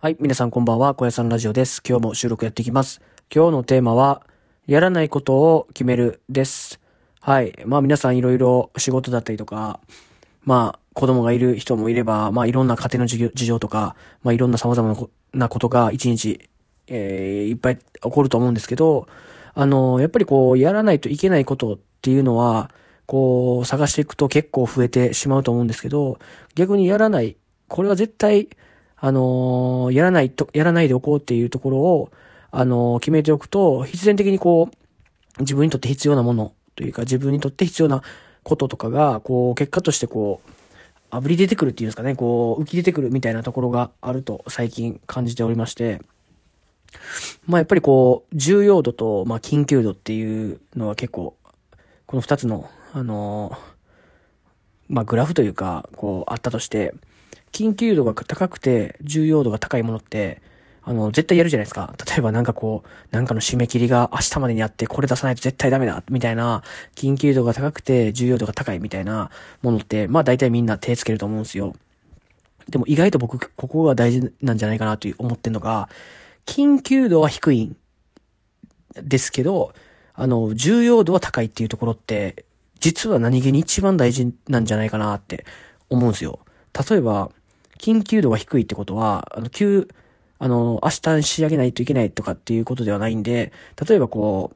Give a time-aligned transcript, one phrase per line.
[0.00, 1.82] はい、皆さんこんばんは、小屋さんラジオです。
[1.84, 3.00] 今日も収録やっていきます。
[3.34, 4.24] 今日のテーマは、
[4.68, 6.78] やらないことを決めるです。
[7.20, 7.58] はい。
[7.66, 9.80] まあ皆さんいろいろ仕事だったりとか、
[10.44, 16.48] まあ子供がいる人もいれば、まあいろんな家庭の事情とか、まあいろんな様々なこなことが一日、
[16.86, 19.08] えーいっぱい起こると思うんですけど、
[19.54, 22.70] あの、やっぱりこう、やらないといけないことっていうのは、
[23.06, 26.20] こう、探していくと結構増えてしまうと思うんですけど、
[26.54, 27.36] 逆にやらない、
[27.66, 28.48] これは絶対、
[29.00, 32.10] あのーやらないと、やらないでおこうっていうところを、
[32.50, 38.02] あのー決めておくと、必然的にこう、自分にとって必要なものというか、自分にとって必要な
[38.42, 40.50] こととかが、こう、結果としてこう、
[41.10, 46.02] あぶり出てくるっていうんですかね、こう、浮き出てくるみたいなところがあると最近感じておりまして、
[47.46, 51.36] まあやっぱりこう、重要度と、まあ緊急度っていうのは結構、
[52.06, 53.78] この二つの、あのー
[54.88, 56.94] まあグラフというか、こう、あったとして、
[57.52, 60.42] 緊急度が高くて重要度が高いものって、
[60.82, 61.94] あの、絶対やるじゃないですか。
[62.08, 66.62] 例えばなんかこう、なんかの締め切りが明日までにあって、これ出さないと絶対ダメだ、みたいな、
[66.94, 71.74] 緊急度が高くて重要度が高いみたいなものって、まあ大体みんな手つけると思うんですよ。
[72.70, 75.90] でも意外と僕、ここが大事なんじゃないかなと思ってんのが、
[76.46, 77.76] 緊急度は低いん
[78.94, 79.74] ですけど、
[80.14, 82.46] あの、重要度は高いっていうところって、
[82.80, 85.44] 実は何気に一番大事なんじゃないかなって
[85.90, 86.40] 思うんですよ。
[86.90, 87.30] 例えば、
[87.78, 89.88] 緊急度が低いってことは、あの、急、
[90.38, 93.52] あの、明日仕上げないといけないとかっていうことではないんで、
[93.88, 94.52] 例えばこ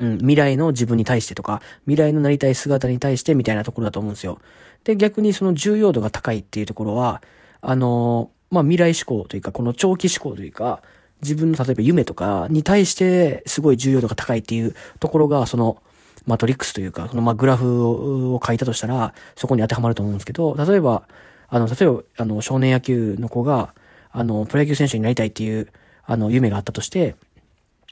[0.00, 4.38] う、うん、未来の自分に対してとか、未来のなりたい姿に対してみたいなところだと思うんですよ。
[4.84, 7.22] で、逆にその重要度が高いっていうところは、
[7.60, 10.82] あの、まあ、未来志向というか、この長期志向というか、
[11.22, 15.82] 自分の例えば夢とかに対してすごい重要度が高いっていうところが、その、
[16.26, 21.04] マトリックスというか、そのまグラフを書いたとしたら、そこに当てはまると思うんですけど、例えば、
[21.48, 23.74] あの、例えば、あの、少年野球の子が、
[24.10, 25.68] あの、プロ野球選手になりたいっていう、
[26.04, 27.16] あの、夢があったとして、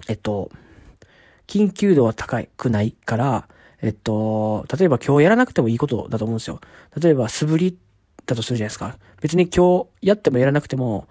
[0.09, 0.51] えっと、
[1.47, 3.49] 緊急度は高くないから、
[3.83, 6.61] えっと、例えば今日やらなくてもいいことだと思うんですよ。
[7.01, 7.79] 例えば素振り
[8.27, 8.99] だとするじゃないですか。
[9.21, 11.07] 別に今日やってもやらなくても、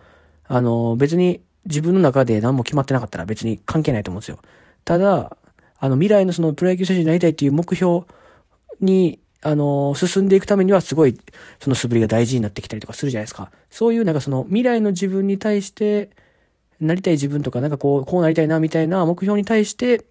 [0.48, 4.40] あの、別に自分の中で何も決まってなかったら別に関係ないと思うんですよ。
[4.84, 5.38] ただ、
[5.78, 8.06] あの未来のそのプロ野球選手になりたいっていう目標
[8.80, 11.16] に、あの、進んでいくためにはすごい、
[11.60, 13.52] その素振りが大事になってきたりとかするじゃないですか。
[13.70, 16.10] そういうなんかその未来の自分に対して、
[16.82, 20.04] なりたい自分とか、なんかこう、こうなりたいなみたいな目標に対して、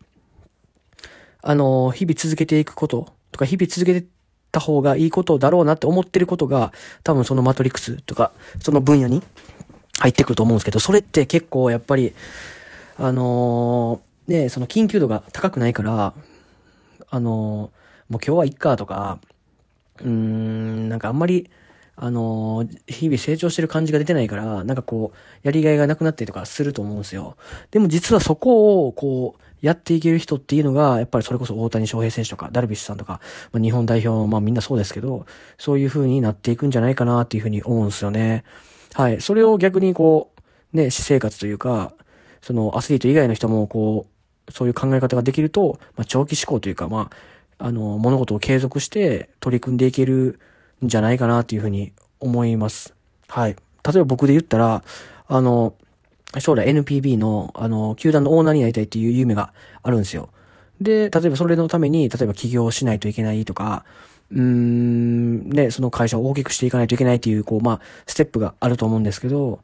[1.42, 4.06] あの、日々続けていくこととか、日々続けて
[4.52, 8.30] た方がいいことだろうなって思ってることが、多分そのマトリックスとか、
[8.60, 9.20] その分野に
[9.98, 12.14] 入ってくると思うんですけど、それって結構やっぱり、
[12.98, 16.14] あのね、その緊急度が高くないから、
[17.10, 17.72] あの
[18.14, 19.18] もう今日はいっかとか、
[20.00, 21.50] うーん、なんかあんまり、
[21.96, 27.36] あのー日々成長してる感じが出てないから、なんかこう、やりがいがなくなったりとかすると思うんですよ。
[27.72, 33.20] でも実はそこを、こう、やっていける人っていうのが、やっぱりそれこそ大谷翔平選手とか、ダルビッシュさんとか、
[33.50, 35.26] まあ、日本代表、まあみんなそうですけど、
[35.58, 38.44] そういう風になっていくんじゃないかなっていう風に思うんですよね。
[38.92, 39.20] はい。
[39.20, 40.30] それを逆にこ
[40.72, 41.92] う、ね、私生活というか、
[42.42, 47.16] そのアスリート以外の人もこう、そういう考え方ができると、まあ長期思考というか、まあ、
[47.58, 50.38] あの、物事を継続して取り組んでいける
[50.84, 52.94] んじゃないかなっていう風に思います。
[53.28, 53.52] はい。
[53.52, 53.56] 例
[53.96, 54.82] えば僕で言ったら、
[55.26, 55.74] あの、
[56.38, 60.30] 将来 NPB の、あの、球団のオーナーになりたいっていう夢があるんですよ。
[60.80, 63.84] で、例えばそれのために、例えば起業しないといけないとか、
[64.32, 69.60] うーん、ね、その会社を大きくしていかないといけないっていう、こう、まあ、ステップがあると思うんですけど、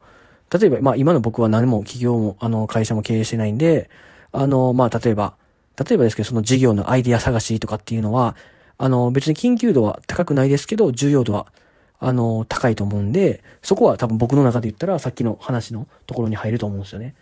[0.51, 3.89] 例えば、まあ、今の僕は何も企業も、あの、会社も経営してないんで、
[4.31, 5.35] あの、まあ、例えば、
[5.77, 8.35] 例えばですけど、その事業のアイデア探しとかっていうのは、
[8.77, 11.47] あの、別に緊急度は高くないですけど、重要度は、
[11.99, 17.15] あの、高いと思うんで、そこは多分僕の中で言ったら、さっきの話のところに入ると思うんですよね。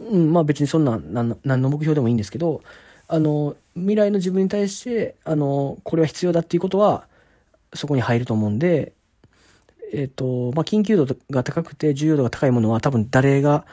[0.00, 2.62] うん、まあ別にそんな、なん何の目標でもいいんですけど、
[3.08, 7.06] あの、未来の自分に対して、あの、これは必要だっていうことは、
[7.74, 8.92] そこに入ると思うんで、
[9.92, 13.66] えっ、と、まあ緊急度が高くて重要度が高いものは多分誰が、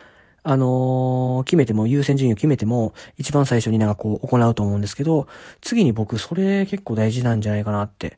[0.43, 5.27] あのー決めても、優先順位を決めても、一番最初になんかこう行うと思うんですけど、
[5.61, 8.17] 次に僕それ結構大事なんじゃないかなって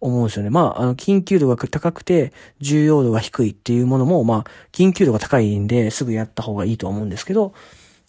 [0.00, 0.50] 思うんですよね。
[0.50, 7.54] まあ、あの、緊急度が高くて、重要度が低いっていうものも、まあ、緊急度が高いんで、すぐやった方がいいと思うんですけど、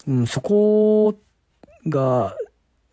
[0.06, 1.14] うん、そこ
[1.86, 2.36] が、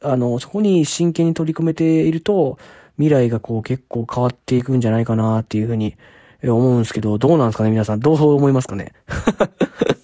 [0.02, 2.58] あの、そこに真剣に取り組めていると、
[2.98, 5.96] 未来がこう結構変わっていくんじゃないかなっていうふうに
[6.44, 8.00] 思うんですけど、どうなんですかね皆さん。
[8.00, 8.94] どう思いますかね？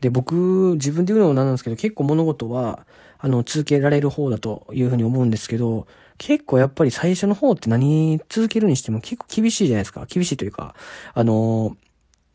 [0.00, 0.34] で、僕、
[0.74, 2.86] 自分で言うのもなんなんですけど、結構物事は、
[3.18, 5.86] あの、続けられる方だというふうに思うんですけど、
[6.18, 10.06] 結構やっぱり最初の方って何続けるにしても結構厳しいじゃないですか。
[10.06, 10.74] 厳しいというか、
[11.14, 11.76] あの、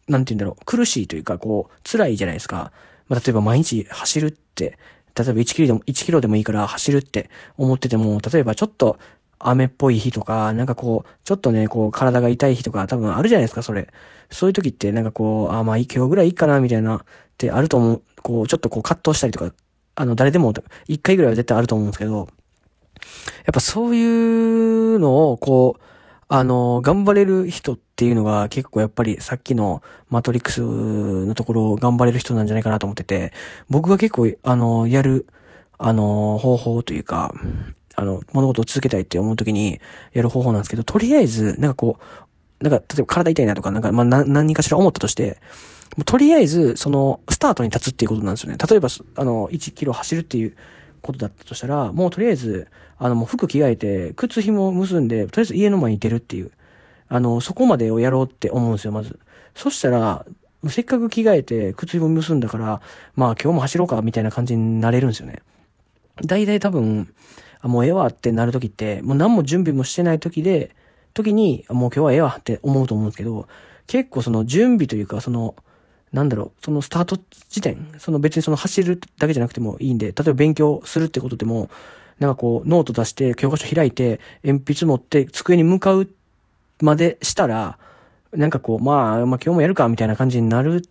[0.07, 2.71] なんて言うんだろう、苦しいというか、こう、辛いじゃないですか。
[3.07, 4.77] まあ、例えば毎日走るって、
[5.15, 8.97] 例えば1キロでも、1キロでもいいから走るって思ってても、例えばちょっと
[9.39, 13.87] 雨っぽい日とか、なんかこう、ちょっとね、こう、体が痛い日とか多分あるじゃないですか、それ。
[14.29, 17.03] そういう時って、なんかこう、あ、まあ、今日ぐらいいいかな、みたいな、
[17.47, 18.01] ってあると思う。
[18.21, 19.51] こう、ちょっとこう、葛藤したりとか、
[19.95, 20.53] あの、誰でも、
[20.87, 22.27] 一回ぐらいは絶対あると思うんですけど、やっ
[23.53, 25.81] ぱそういうのを、こう、
[26.27, 33.33] あの、頑張れる人っていうのが結構やっぱりさっきのマトリックスのところを頑張れる人なんじゃないかなと思ってて、
[33.69, 35.25] 僕が結構、あの、やる、
[35.77, 37.33] あの、方法というか、
[37.95, 39.81] あの、物事を続けたいって思うときに
[40.13, 45.41] やる方法なんですけど、とりあえず、なんかこう、なんか、例えば体痛いなとか、なんか、まあ、何かしら思ったとして、
[46.05, 48.57] とりあえず、その、スタートに立つっていうことなんですよね。
[48.57, 50.55] 例えば、あの、1キロ走るっていう
[51.01, 52.67] ことだったとしたら、もうとりあえず、
[52.97, 56.51] あの、もう服着替えて、靴紐結んで、とりあえず家の前に出るっていう、
[57.09, 59.19] あの、そこまでをやろうって思うんですよ、まず。
[59.53, 60.25] そしたら、
[60.69, 62.81] せっかく着替えて、靴紐結んだから、
[63.15, 65.41] まあ今日も走ろうか、みたいな感じになれるんですよね。
[66.23, 67.13] 大体多分、
[67.61, 70.75] あ、もうええわってなるときって、もう何も準備もしてないときで、
[71.13, 73.47] 時に、もう今日はええわって思うと思うんですけど、
[73.87, 75.55] 結構その準備というか、その、
[76.13, 77.17] なんだろう、そのスタート
[77.49, 81.69] 時点、その別にその走るだけじゃなくてもいいんで、例えば勉強するってことでも、
[82.19, 86.09] なんかこう、ノート出して、教科書開いて、鉛筆持って机に向かう
[86.81, 87.79] までしたら、
[88.33, 90.83] なんかこう、まあ、まあ今日もやるか、みたいな感じになる、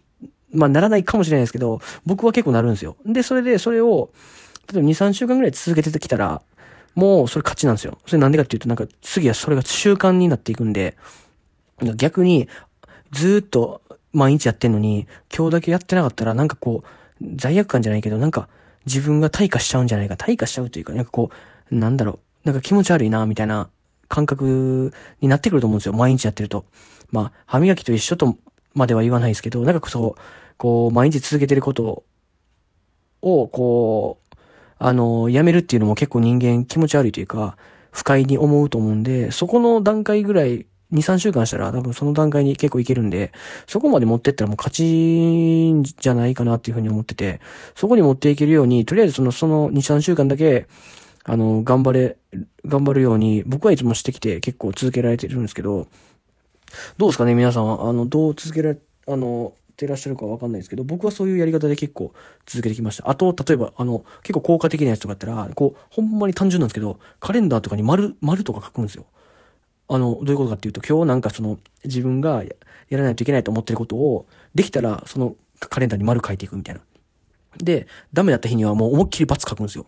[0.53, 2.97] まあならないかもしれないですけど、僕は結構なるんですよ。
[3.05, 4.11] で、それで、それを、
[4.73, 6.43] 例えば2、3週間ぐらい続けてきたら、
[6.95, 7.99] もうそれ勝ちなんですよ。
[8.07, 10.97] それなんでかっていうと、なんか次はそれが習慣になっていくんで、
[11.97, 12.49] 逆に、
[13.13, 18.49] ずっと毎日やってんのに、今日だけやってなかったら、なんかこう、罪悪感じゃないけど、なんか、
[18.87, 21.31] 自分が退化しちゃうんじゃないか、退化しちゃうというか、なんかこ
[21.71, 23.69] う、なんだろう、なんか気持ち悪いな、みたいな
[24.09, 25.93] 感覚になってくると思うんですよ。
[25.93, 26.65] 毎日やってると。
[27.11, 28.37] まあ、歯磨きと一緒と
[28.75, 30.21] までは言わないですけど、なんかそう、
[30.57, 32.05] こう、毎日続けてること
[33.23, 34.37] を、こう、
[34.79, 37.57] あの、やめるっていうのも結構人間気持ち悪いというか、
[37.93, 43.33] 不快に思うと思うんで、そこの段階ぐらい2、3週間したら多分その段階に結構いけるんで、
[43.67, 44.85] そこまで持ってったらもう勝ち
[45.73, 47.41] んじゃないかなっていうふうに思ってて、
[47.75, 50.67] そこに持っていけるように、とりあえずその、その2、3週間だけ、
[51.25, 52.17] あの、頑張れ、
[52.67, 55.87] 頑張るように、僕はいつもしてきて結構続けられてるんですけど、
[56.99, 62.13] どうですかね皆さんは、あの、どう続けられ、あの、てらっしゃるかわかんないですけど、僕はそういうやり方で結構
[62.47, 63.09] 続けてきました。
[63.09, 69.07] あと、例えば、あの、結構効果的なやつとかやったら、こう、ほんまに単純なんですけど、カレンダーとかに丸、丸とか書くんですよ。
[69.93, 76.81] あの、どういうことかっていうと、今日なんかその、自分がやらないといけないと思ってることを、できたら、そのカレンダーに丸書いていくみたいな。
[77.59, 79.87] で、ダメだった日にはもう思いっきり×書くんですよ。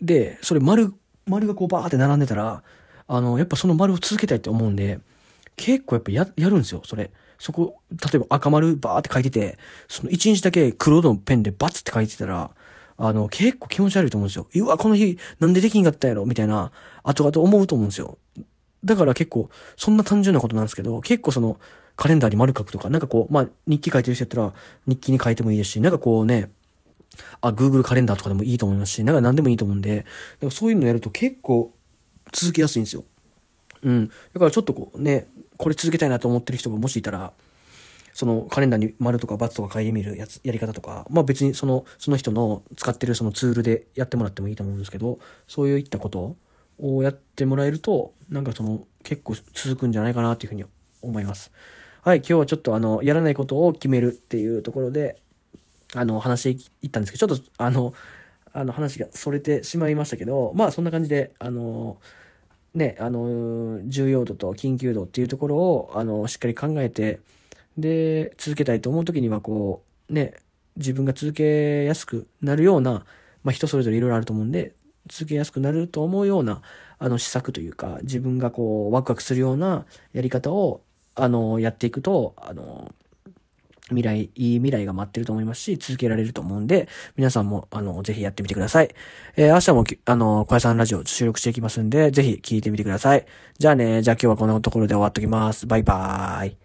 [0.00, 0.94] で、それ丸、
[1.26, 2.62] 丸がこうバーって並んでたら、
[3.08, 5.00] あの、やっぱその丸を続けたいって思うんで、
[5.56, 7.10] 結構やっぱや、やるんですよ、それ。
[7.40, 9.58] そこ、例えば赤丸バーって書いてて、
[9.88, 12.52] その1日だけ黒のペンでバツって書いてたら、
[12.96, 14.46] あの、結構気持ち悪いと思うんですよ。
[14.54, 16.70] うわ、この日なんでできんかったやろみたいな、
[17.02, 18.18] 後々思うと思うんですよ。
[18.84, 21.58] だから結構、そんな単純なことなんですけど、結構その、
[21.96, 24.52] カレンダーに丸書くとか、なんかこう、まあ、日記書いてる人やったら、
[24.86, 26.50] 日記に書いてもいいですし、なんかこうね、
[27.40, 30.06] あ、Google カレンダーとかでもいいと思いますし、なんか何でもいいと思うんで、
[30.40, 31.72] だかそういうのやると結構
[32.32, 33.04] 続けやすいんですよ。
[33.82, 34.08] うん。
[34.08, 35.26] だからちょっとこうね、
[35.56, 37.32] これ続けたいなと思ってる人がもしいたら、
[38.14, 46.36] そのカレンダーに丸とか×とか書いてみるやつ、やり方とか、まあ別にその、その人の使ってるそのツールでやってもらってもいいと思うんですけど、そういったこと
[46.78, 50.64] をやってもらえると、なんかその、結構続くんじゃないかなっていうふうに
[51.02, 51.52] 思います。
[52.02, 55.20] はい、今日はちょっとあの、やらないことを決めるっていうところで、
[55.94, 57.94] あの、話していったんですけど、ちょっとあの、
[58.54, 61.98] あの話がそれてしまいましたけど、まあそんな感じで、あの、
[62.74, 67.20] ね、あの、重要度と緊急度っていうところを、あの、しっかり考えて、
[67.78, 70.34] で、続けたいと思う時には、こう、ね、
[70.76, 73.04] 自分が続けやすくなるような、
[73.44, 74.74] まあ人それぞれいろいろあると思うんで、
[75.08, 76.62] 続けやすくなると思うような、
[76.98, 80.82] あの、施策というか、自分がこう、ワクワクするようなやり方を、
[81.14, 82.94] あの、やっていくと、あの、
[83.88, 88.94] 未来、いい未来が待ってると思いますし、続けられると思うんで、皆さんも、あの、ぜひやってみてください。
[89.36, 93.26] えー、明日も、あの、小屋さんラジオ収録していきますんで、ぜひ聞いてみてください。
[93.58, 95.66] じゃあね、じゃあ今日はこんなところで終わっときます。
[95.66, 96.56] バイバーイ。